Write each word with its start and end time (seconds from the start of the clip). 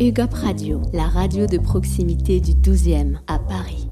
UGOP 0.00 0.32
Radio, 0.34 0.82
la 0.92 1.04
radio 1.04 1.46
de 1.46 1.58
proximité 1.58 2.40
du 2.40 2.52
12e 2.52 3.18
à 3.26 3.38
Paris. 3.38 3.90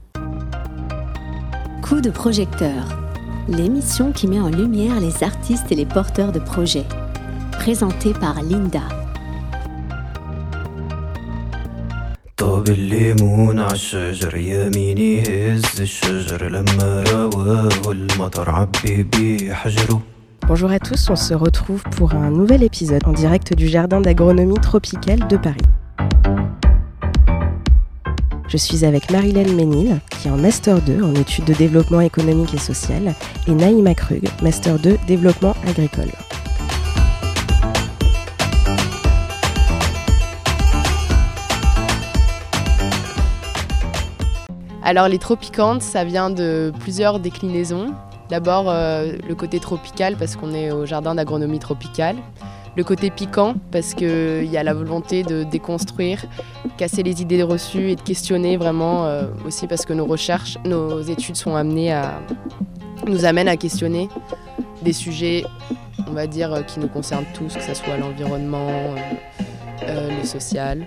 Coup 1.83 2.01
de 2.01 2.11
projecteur, 2.11 2.85
l'émission 3.49 4.13
qui 4.13 4.27
met 4.27 4.41
en 4.41 4.49
lumière 4.49 5.01
les 5.01 5.25
artistes 5.25 5.73
et 5.73 5.75
les 5.75 5.87
porteurs 5.87 6.33
de 6.33 6.39
projets. 6.39 6.87
Présentée 7.53 8.13
par 8.13 8.43
Linda. 8.43 8.83
طاب 12.37 12.69
الليمون 12.69 13.59
عالشجر 13.61 14.37
يميني 14.37 15.23
هز 15.23 15.81
الشجر 15.81 16.49
لما 16.49 17.05
رواه 17.13 17.93
المطر 17.93 18.51
عبي 18.51 19.03
بيه 19.03 19.55
حجره 19.55 20.03
Bonjour 20.50 20.72
à 20.72 20.80
tous, 20.80 21.12
on 21.12 21.16
se 21.16 21.36
retrouve 21.36 21.84
pour 21.96 22.16
un 22.16 22.32
nouvel 22.32 22.64
épisode 22.64 23.04
en 23.06 23.14
direct 23.14 23.54
du 23.54 23.68
Jardin 23.68 24.02
d'agronomie 24.02 24.60
tropicale 24.60 25.28
de 25.28 25.38
Paris. 25.38 25.62
Je 28.48 28.58
suis 28.58 28.84
avec 28.84 29.12
Marilène 29.12 29.56
Ménil, 29.56 30.00
qui 30.10 30.28
est 30.28 30.32
en 30.32 30.38
Master 30.38 30.82
2 30.82 31.04
en 31.04 31.14
études 31.14 31.46
de 31.46 31.54
développement 31.54 32.02
économique 32.02 32.56
et 32.56 32.58
social, 32.58 33.14
et 33.48 33.52
Naïma 33.52 33.94
Krug, 33.94 34.28
Master 34.42 34.80
2 34.80 34.98
développement 35.06 35.56
agricole. 35.68 36.10
Alors 44.82 45.08
les 45.10 45.20
tropicantes, 45.20 45.84
ça 45.84 46.04
vient 46.04 46.32
de 46.32 46.74
plusieurs 46.80 47.20
déclinaisons. 47.20 47.94
D'abord 48.30 48.66
euh, 48.70 49.14
le 49.28 49.36
côté 49.36 49.60
tropical 49.60 50.16
parce 50.16 50.36
qu'on 50.36 50.54
est 50.54 50.72
au 50.72 50.86
jardin 50.86 51.16
d'agronomie 51.16 51.60
tropicale. 51.60 52.16
Le 52.78 52.84
côté 52.84 53.10
piquant 53.10 53.56
parce 53.72 53.96
qu'il 53.96 54.46
y 54.46 54.56
a 54.56 54.64
la 54.64 54.76
volonté 54.76 55.24
de 55.24 55.44
déconstruire, 55.44 56.24
casser 56.78 57.02
les 57.02 57.22
idées 57.22 57.42
reçues 57.42 57.90
et 57.90 57.96
de 57.96 58.02
questionner 58.02 58.56
vraiment 58.56 59.06
euh, 59.06 59.24
aussi 59.46 59.66
parce 59.66 59.84
que 59.86 59.94
nos 59.94 60.06
recherches, 60.06 60.58
nos 60.64 61.02
études 61.02 61.36
nous 63.08 63.26
amènent 63.26 63.48
à 63.48 63.58
questionner 63.58 64.08
des 64.84 64.94
sujets, 64.94 65.44
on 66.08 66.12
va 66.12 66.28
dire, 66.28 66.54
euh, 66.54 66.62
qui 66.62 66.80
nous 66.80 66.88
concernent 66.88 67.26
tous, 67.34 67.56
que 67.56 67.64
ce 67.64 67.74
soit 67.74 67.98
l'environnement, 67.98 68.70
le 69.82 70.26
social. 70.26 70.86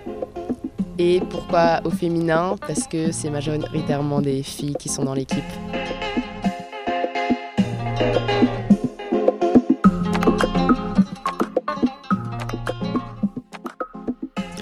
Et 0.98 1.20
pourquoi 1.30 1.80
au 1.84 1.90
féminin? 1.90 2.54
Parce 2.60 2.86
que 2.86 3.10
c'est 3.10 3.30
majoritairement 3.30 4.20
des 4.20 4.44
filles 4.44 4.77
qui 4.78 4.88
sont 4.88 5.04
dans 5.04 5.14
l'équipe. 5.14 5.42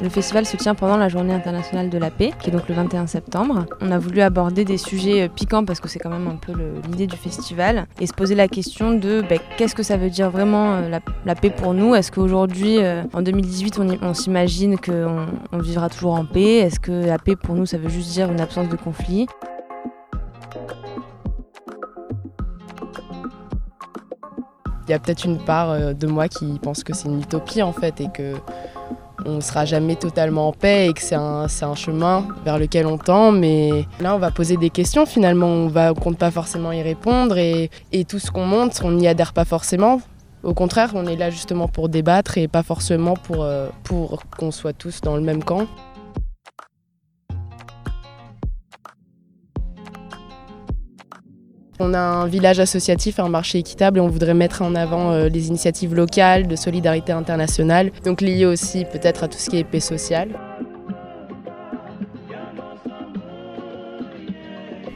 Le 0.02 0.08
festival 0.08 0.46
se 0.46 0.56
tient 0.56 0.74
pendant 0.74 0.96
la 0.96 1.10
journée 1.10 1.34
internationale 1.34 1.90
de 1.90 1.98
la 1.98 2.10
paix, 2.10 2.32
qui 2.40 2.48
est 2.48 2.52
donc 2.52 2.68
le 2.70 2.74
21 2.74 3.06
septembre. 3.06 3.66
On 3.82 3.92
a 3.92 3.98
voulu 3.98 4.22
aborder 4.22 4.64
des 4.64 4.78
sujets 4.78 5.24
euh, 5.24 5.28
piquants 5.28 5.62
parce 5.62 5.78
que 5.78 5.88
c'est 5.88 5.98
quand 5.98 6.08
même 6.08 6.26
un 6.26 6.36
peu 6.36 6.54
l'idée 6.88 7.06
du 7.06 7.16
festival 7.16 7.86
et 8.00 8.06
se 8.06 8.14
poser 8.14 8.34
la 8.34 8.48
question 8.48 8.92
de 8.92 9.22
bah, 9.28 9.36
qu'est-ce 9.58 9.74
que 9.74 9.82
ça 9.82 9.98
veut 9.98 10.08
dire 10.08 10.30
vraiment 10.30 10.76
euh, 10.76 10.98
la, 11.26 11.34
paix 11.34 11.50
pour 11.50 11.74
nous? 11.74 11.94
Est-ce 11.94 12.10
qu'aujourd'hui, 12.10 12.78
euh, 12.78 13.02
en 13.12 13.20
2018, 13.20 13.78
on, 14.00 14.14
s'imagine 14.14 14.78
qu'on 14.78 15.26
on 15.52 15.58
vivra 15.58 15.90
toujours 15.90 16.14
en 16.14 16.24
paix? 16.24 16.56
Est-ce 16.56 16.80
que 16.80 16.92
la 16.92 17.18
paix 17.18 17.36
pour 17.36 17.54
nous, 17.54 17.66
ça 17.66 17.76
veut 17.76 17.90
juste 17.90 18.10
dire 18.12 18.32
une 18.32 18.40
absence 18.40 18.70
de 18.70 18.76
conflit? 18.76 19.26
Il 24.88 24.90
y 24.90 24.94
a 24.94 24.98
peut-être 24.98 25.24
une 25.24 25.38
part 25.38 25.94
de 25.94 26.06
moi 26.08 26.26
qui 26.26 26.58
pense 26.58 26.82
que 26.82 26.94
c'est 26.94 27.06
une 27.06 27.20
utopie 27.20 27.62
en 27.62 27.72
fait 27.72 28.00
et 28.00 28.08
que 28.12 28.34
on 29.26 29.36
ne 29.36 29.40
sera 29.40 29.64
jamais 29.64 29.96
totalement 29.96 30.48
en 30.48 30.52
paix 30.52 30.88
et 30.88 30.92
que 30.92 31.00
c'est 31.00 31.14
un, 31.14 31.46
chemin 31.74 32.26
vers 32.44 32.58
lequel 32.58 32.86
on 32.86 32.98
tend. 32.98 33.32
Mais 33.32 33.86
là, 34.00 34.14
on 34.14 34.18
va 34.18 34.30
poser 34.30 34.56
des 34.56 34.70
questions 34.70 35.06
finalement. 35.06 35.46
On 35.46 35.70
ne 35.70 35.92
compte 35.92 36.18
pas 36.18 36.30
forcément 36.30 36.72
y 36.72 36.82
répondre 36.82 37.38
et, 37.38 37.70
et 37.92 38.04
tout 38.04 38.18
ce 38.18 38.30
qu'on 38.30 38.46
montre, 38.46 38.84
on 38.84 38.92
n'y 38.92 39.08
adhère 39.08 39.32
pas 39.32 39.44
forcément. 39.44 40.00
Au 40.42 40.54
contraire, 40.54 40.92
on 40.94 41.06
est 41.06 41.16
là 41.16 41.28
justement 41.28 41.68
pour 41.68 41.90
débattre 41.90 42.38
et 42.38 42.48
pas 42.48 42.62
forcément 42.62 43.14
pour, 43.14 43.42
euh, 43.42 43.68
pour 43.84 44.22
qu'on 44.38 44.50
soit 44.50 44.72
tous 44.72 45.02
dans 45.02 45.16
le 45.16 45.22
même 45.22 45.44
camp. 45.44 45.66
On 51.82 51.94
a 51.94 51.98
un 51.98 52.26
village 52.26 52.60
associatif, 52.60 53.18
un 53.18 53.30
marché 53.30 53.58
équitable 53.58 53.96
et 53.96 54.00
on 54.02 54.08
voudrait 54.08 54.34
mettre 54.34 54.60
en 54.60 54.74
avant 54.74 55.12
euh, 55.12 55.30
les 55.30 55.48
initiatives 55.48 55.94
locales 55.94 56.46
de 56.46 56.54
solidarité 56.54 57.12
internationale, 57.12 57.90
donc 58.04 58.20
liées 58.20 58.44
aussi 58.44 58.84
peut-être 58.84 59.24
à 59.24 59.28
tout 59.28 59.38
ce 59.38 59.48
qui 59.48 59.56
est 59.56 59.64
paix 59.64 59.80
sociale. 59.80 60.28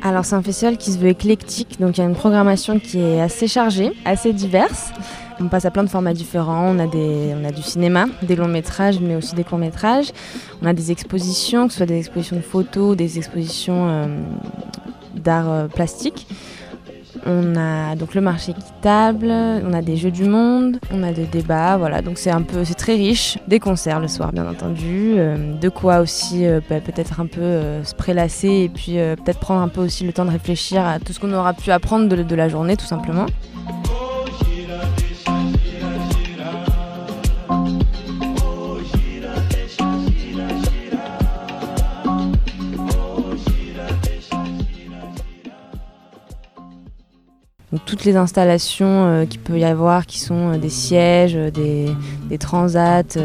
Alors 0.02 0.26
c'est 0.26 0.34
un 0.34 0.42
festival 0.42 0.76
qui 0.76 0.92
se 0.92 0.98
veut 0.98 1.08
éclectique, 1.08 1.80
donc 1.80 1.96
il 1.96 2.02
y 2.02 2.04
a 2.04 2.06
une 2.06 2.14
programmation 2.14 2.78
qui 2.78 3.00
est 3.00 3.22
assez 3.22 3.48
chargée, 3.48 3.92
assez 4.04 4.34
diverse. 4.34 4.90
On 5.40 5.48
passe 5.48 5.64
à 5.64 5.70
plein 5.70 5.84
de 5.84 5.88
formats 5.88 6.12
différents, 6.12 6.76
on 6.76 6.78
a, 6.78 6.86
du 6.86 7.62
cinéma, 7.62 8.04
des 8.20 8.36
longs 8.36 8.46
métrages, 8.46 9.00
mais 9.00 9.16
aussi 9.16 9.34
des 9.34 9.42
courts 9.42 9.58
métrages. 9.58 10.12
On 10.60 10.66
a 10.66 10.74
des 10.74 10.92
expositions, 10.92 11.66
que 11.66 11.72
ce 11.72 11.78
soit 11.78 11.86
des 11.86 11.98
expositions 11.98 12.36
de 12.36 12.42
photos, 12.42 12.94
des 12.94 13.16
expositions 13.16 13.88
euh, 13.88 14.06
d'art 15.14 15.50
euh, 15.50 15.66
plastique. 15.66 16.26
On 17.26 17.56
a 17.56 17.96
donc 17.96 18.14
le 18.14 18.20
marché 18.20 18.52
équitable, 18.52 19.28
on 19.30 19.72
a 19.72 19.80
des 19.80 19.96
jeux 19.96 20.10
du 20.10 20.24
monde, 20.24 20.78
on 20.92 21.02
a 21.02 21.12
des 21.12 21.24
débats, 21.24 21.76
voilà. 21.78 22.02
Donc 22.02 22.18
c'est 22.18 22.30
un 22.30 22.42
peu, 22.42 22.64
c'est 22.64 22.74
très 22.74 22.94
riche. 22.94 23.38
Des 23.48 23.58
concerts 23.58 24.00
le 24.00 24.08
soir, 24.08 24.32
bien 24.32 24.46
entendu. 24.46 25.14
Euh, 25.16 25.54
de 25.54 25.68
quoi 25.68 26.00
aussi 26.00 26.46
euh, 26.46 26.60
bah, 26.68 26.80
peut-être 26.80 27.20
un 27.20 27.26
peu 27.26 27.40
euh, 27.40 27.82
se 27.84 27.94
prélasser 27.94 28.48
et 28.48 28.68
puis 28.68 28.94
peut-être 28.94 29.38
prendre 29.38 29.62
un 29.62 29.68
peu 29.68 29.80
aussi 29.80 30.04
le 30.04 30.12
temps 30.12 30.24
de 30.24 30.30
réfléchir 30.30 30.84
à 30.84 30.98
tout 30.98 31.12
ce 31.12 31.20
qu'on 31.20 31.32
aura 31.32 31.54
pu 31.54 31.70
apprendre 31.70 32.08
de 32.08 32.34
la 32.34 32.48
journée, 32.48 32.76
tout 32.76 32.86
simplement. 32.86 33.26
Toutes 47.78 48.04
les 48.04 48.16
installations 48.16 49.04
euh, 49.06 49.24
qu'il 49.24 49.40
peut 49.40 49.58
y 49.58 49.64
avoir, 49.64 50.06
qui 50.06 50.20
sont 50.20 50.52
euh, 50.52 50.58
des 50.58 50.68
sièges, 50.68 51.34
euh, 51.36 51.50
des, 51.50 52.38
transats, 52.38 53.02
tout, 53.04 53.18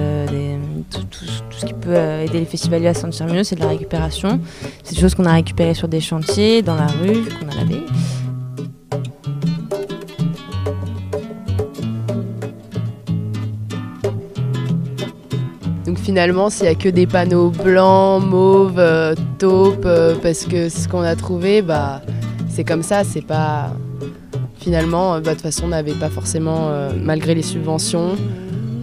ce 1.52 1.66
qui 1.66 1.74
peut 1.74 1.96
aider 1.96 2.40
les 2.40 2.46
festivaliers 2.46 2.88
à 2.88 2.94
se 2.94 3.02
sentir 3.02 3.28
mieux, 3.28 3.44
c'est 3.44 3.56
de 3.56 3.62
la 3.62 3.68
récupération. 3.68 4.40
C'est 4.84 4.96
des 4.96 5.02
choses 5.02 5.16
qu'on 5.16 5.26
a 5.26 5.34
récupérées 5.34 5.74
sur 5.74 5.88
des 5.88 6.00
chantiers, 6.00 6.62
dans 6.62 6.76
la 6.76 6.88
rue, 6.88 7.26
qu'on 7.26 7.50
a 7.50 7.56
lavé. 7.56 7.82
Donc 15.86 15.98
finalement, 15.98 16.50
s'il 16.50 16.64
n'y 16.64 16.70
a 16.70 16.76
que 16.76 16.90
des 16.90 17.08
panneaux 17.08 17.50
blancs, 17.50 18.24
mauves, 18.24 19.16
taupes, 19.40 19.88
parce 20.22 20.46
que 20.46 20.70
ce 20.70 20.88
qu'on 20.88 21.02
a 21.02 21.16
trouvé, 21.16 21.64
bah, 21.64 22.02
c'est 22.48 22.64
comme 22.64 22.84
ça, 22.84 23.04
c'est 23.04 23.26
pas 23.26 23.72
finalement, 24.70 25.16
euh, 25.16 25.20
bah, 25.20 25.32
de 25.32 25.34
toute 25.34 25.42
façon, 25.42 25.64
on 25.66 25.70
n'avait 25.70 25.96
pas 25.96 26.12
forcément, 26.12 26.70
euh, 26.70 26.92
malgré 26.96 27.34
les 27.34 27.42
subventions, 27.42 28.16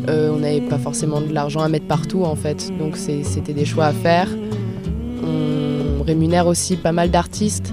euh, 0.09 0.33
on 0.35 0.41
n'avait 0.41 0.61
pas 0.61 0.79
forcément 0.79 1.21
de 1.21 1.33
l'argent 1.33 1.61
à 1.61 1.69
mettre 1.69 1.87
partout 1.87 2.25
en 2.25 2.35
fait. 2.35 2.77
Donc 2.77 2.97
c'était 2.97 3.53
des 3.53 3.65
choix 3.65 3.87
à 3.87 3.93
faire. 3.93 4.29
On 5.23 6.03
rémunère 6.03 6.49
aussi 6.49 6.77
pas 6.77 6.91
mal 6.91 7.13
d'artistes. 7.13 7.73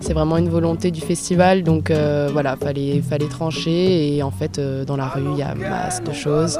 C'est 0.00 0.12
vraiment 0.12 0.36
une 0.36 0.50
volonté 0.50 0.90
du 0.90 1.00
festival, 1.00 1.62
donc 1.62 1.90
voilà, 1.90 2.56
fallait, 2.56 3.00
fallait 3.00 3.28
trancher. 3.28 4.14
Et 4.14 4.22
en 4.22 4.30
fait, 4.30 4.60
dans 4.86 4.96
la 4.96 5.08
rue, 5.08 5.24
il 5.32 5.38
y 5.38 5.42
a 5.42 5.54
masse 5.54 6.02
de 6.02 6.12
choses. 6.12 6.58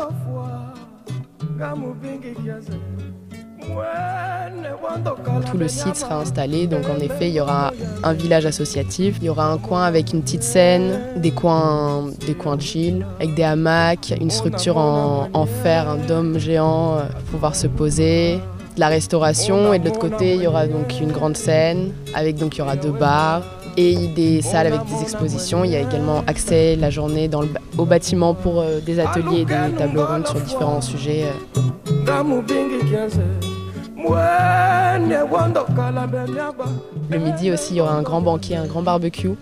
Tout 5.51 5.59
le 5.59 5.69
site 5.69 5.97
sera 5.97 6.21
installé, 6.21 6.67
donc 6.67 6.85
en 6.89 6.99
effet, 7.01 7.29
il 7.29 7.35
y 7.35 7.41
aura 7.41 7.73
un 8.03 8.13
village 8.13 8.47
associatif, 8.47 9.17
il 9.21 9.27
y 9.27 9.29
aura 9.29 9.51
un 9.51 9.59
coin 9.59 9.85
avec 9.85 10.13
une 10.13 10.23
petite 10.23 10.43
scène, 10.43 11.01
des 11.17 11.31
coins, 11.31 12.11
des 12.27 12.35
coins 12.35 12.59
chill, 12.59 13.07
avec 13.21 13.35
des 13.35 13.43
hamacs, 13.43 14.15
une 14.21 14.31
structure 14.31 14.77
en, 14.77 15.47
fer, 15.63 15.89
un 15.89 15.97
dôme 15.97 16.39
géant 16.39 16.95
euh, 16.95 17.07
pour 17.07 17.23
pouvoir 17.33 17.57
se 17.57 17.67
poser, 17.67 18.37
de 18.75 18.81
la 18.81 18.89
restauration, 18.89 19.73
et 19.73 19.79
de 19.79 19.87
l'autre 19.87 19.99
côté, 19.99 20.35
il 20.35 20.43
y 20.43 20.47
aura 20.47 20.67
donc 20.67 21.01
une 21.01 21.13
grande 21.13 21.37
scène, 21.37 21.93
avec 22.15 22.37
donc 22.37 22.57
il 22.57 22.59
y 22.59 22.63
aura 22.63 22.77
deux 22.77 22.93
bars, 22.93 23.43
et 23.77 24.09
des 24.09 24.43
salles 24.43 24.67
avec 24.67 24.81
des 24.87 25.03
expositions. 25.03 25.65
Il 25.65 25.73
y 25.73 25.77
a 25.77 25.81
également 25.81 26.23
accès 26.27 26.77
la 26.77 26.91
journée 26.91 27.29
au 27.77 27.85
bâtiment 27.85 28.35
pour 28.35 28.61
euh, 28.61 28.81
des 28.81 28.99
ateliers 28.99 29.41
et 29.41 29.45
des 29.45 29.77
tables 29.77 30.01
rondes 30.01 30.27
sur 30.27 30.41
différents 30.41 30.81
sujets. 30.81 31.27
Le 37.11 37.19
midi 37.19 37.51
aussi, 37.51 37.75
il 37.75 37.77
y 37.79 37.81
aura 37.81 37.95
un 37.95 38.03
grand 38.03 38.21
banquet, 38.21 38.57
un 38.57 38.67
grand 38.67 38.83
barbecue 38.83 39.35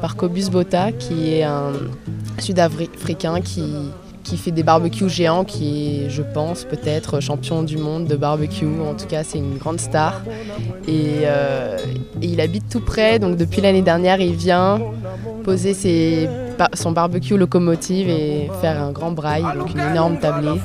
par 0.00 0.16
Cobus 0.16 0.48
Bota, 0.50 0.92
qui 0.92 1.34
est 1.34 1.42
un 1.42 1.72
Sud-Africain 2.38 3.40
qui, 3.42 3.90
fait 4.36 4.52
des 4.52 4.62
barbecues 4.62 5.08
géants, 5.08 5.44
qui 5.44 6.04
est, 6.04 6.10
je 6.10 6.22
pense, 6.22 6.64
peut-être 6.64 7.20
champion 7.20 7.62
du 7.62 7.76
monde 7.76 8.06
de 8.06 8.16
barbecue. 8.16 8.66
En 8.88 8.94
tout 8.94 9.06
cas, 9.06 9.22
c'est 9.24 9.38
une 9.38 9.58
grande 9.58 9.80
star. 9.80 10.22
Et, 10.88 11.22
euh, 11.24 11.76
il 12.22 12.40
habite 12.40 12.68
tout 12.70 12.80
près, 12.80 13.18
donc 13.18 13.36
depuis 13.36 13.60
l'année 13.60 13.82
dernière, 13.82 14.20
il 14.20 14.34
vient 14.34 14.80
poser 15.44 15.74
son 16.74 16.92
barbecue 16.92 17.36
locomotive 17.36 18.08
et 18.08 18.50
faire 18.60 18.80
un 18.82 18.92
grand 18.92 19.10
braille, 19.10 19.44
donc 19.58 19.74
une 19.74 19.80
énorme 19.80 20.18
tablée 20.18 20.60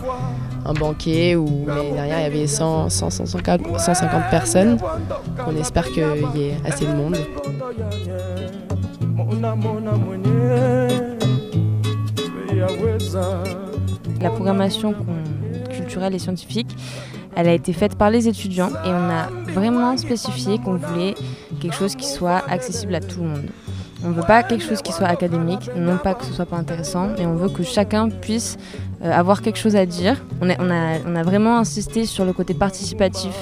un 0.66 0.74
banquet 0.74 1.36
où 1.36 1.66
l'année 1.68 1.92
dernière 1.92 2.20
il 2.20 2.24
y 2.24 2.26
avait 2.26 2.48
100, 2.48 2.90
100, 2.90 3.10
150, 3.12 3.80
150 3.80 4.30
personnes. 4.30 4.78
On 5.48 5.56
espère 5.56 5.86
qu'il 5.92 6.04
y 6.36 6.44
ait 6.44 6.58
assez 6.66 6.86
de 6.86 6.94
monde. 6.94 7.18
La 14.22 14.30
programmation 14.30 14.96
culturelle 15.70 16.16
et 16.16 16.20
scientifique, 16.20 16.76
elle 17.36 17.48
a 17.48 17.54
été 17.54 17.74
faite 17.74 17.96
par 17.96 18.10
les 18.10 18.28
étudiants 18.28 18.72
et 18.86 18.90
on 18.90 19.10
a 19.10 19.30
vraiment 19.52 19.96
spécifié 19.98 20.58
qu'on 20.58 20.76
voulait 20.76 21.16
quelque 21.60 21.76
chose 21.76 21.96
qui 21.96 22.08
soit 22.08 22.44
accessible 22.50 22.96
à 22.96 23.02
tout 23.02 23.22
le 23.22 23.28
monde. 23.28 23.50
On 24.06 24.10
ne 24.10 24.14
veut 24.14 24.24
pas 24.28 24.44
quelque 24.44 24.64
chose 24.64 24.84
qui 24.84 24.92
soit 24.92 25.08
académique, 25.08 25.72
non 25.76 25.98
pas 25.98 26.14
que 26.14 26.26
ce 26.26 26.34
soit 26.34 26.46
pas 26.46 26.58
intéressant, 26.58 27.10
mais 27.18 27.26
on 27.26 27.34
veut 27.34 27.50
que 27.50 27.64
chacun 27.64 28.10
puisse 28.10 28.58
euh, 29.04 29.12
avoir 29.12 29.42
quelque 29.42 29.58
chose 29.58 29.76
à 29.76 29.88
dire. 29.88 30.24
On 30.42 30.50
a, 30.50 31.24
vraiment 31.24 31.58
insisté 31.58 32.06
sur 32.06 32.24
le 32.24 32.32
côté 32.32 32.54
participatif 32.54 33.36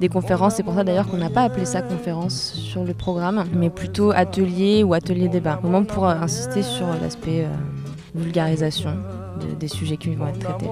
des 0.00 0.08
conférences. 0.08 0.56
C'est 0.56 0.64
pour 0.64 0.74
ça 0.74 0.82
d'ailleurs 0.82 1.06
qu'on 1.06 1.18
n'a 1.18 1.30
pas 1.30 1.42
appelé 1.42 1.64
ça 1.64 1.82
conférence 1.82 2.52
sur 2.54 2.82
le 2.82 2.94
programme, 2.94 3.44
mais 3.54 3.70
plutôt 3.70 4.10
atelier 4.10 4.82
ou 4.82 4.92
atelier 4.92 5.28
débat. 5.28 5.60
Vraiment 5.62 5.84
pour 5.84 6.08
euh, 6.08 6.14
insister 6.14 6.62
sur 6.62 6.88
l'aspect 7.00 7.44
euh, 7.44 7.48
vulgarisation 8.16 8.90
de, 9.40 9.54
des 9.54 9.68
sujets 9.68 9.96
qui 9.96 10.16
vont 10.16 10.26
être 10.26 10.40
traités. 10.40 10.66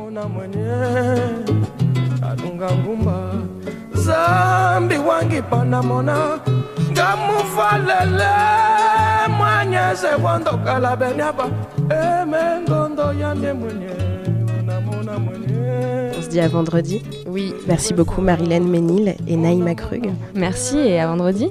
On 16.17 16.23
se 16.23 16.29
dit 16.29 16.39
à 16.39 16.47
vendredi. 16.47 17.03
Oui. 17.27 17.53
Merci 17.67 17.93
beaucoup 17.93 18.21
Marilène 18.21 18.69
Ménil 18.69 19.17
et 19.27 19.37
Naïma 19.37 19.75
Krug. 19.75 20.13
Merci 20.35 20.79
et 20.79 21.01
à 21.01 21.09
vendredi. 21.09 21.51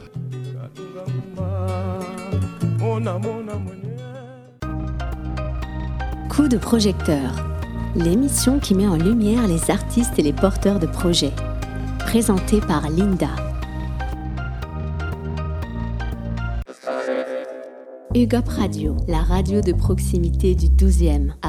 Coup 6.29 6.47
de 6.47 6.57
projecteur, 6.57 7.45
l'émission 7.95 8.59
qui 8.59 8.73
met 8.73 8.87
en 8.87 8.95
lumière 8.95 9.47
les 9.47 9.69
artistes 9.69 10.17
et 10.17 10.21
les 10.21 10.31
porteurs 10.33 10.79
de 10.79 10.87
projets. 10.87 11.33
Présentée 11.99 12.61
par 12.61 12.89
Linda. 12.89 13.27
UGOP 18.19 18.49
Radio, 18.49 18.97
la 19.07 19.19
radio 19.19 19.61
de 19.61 19.71
proximité 19.71 20.53
du 20.53 20.65
12e 20.65 21.31
à 21.41 21.48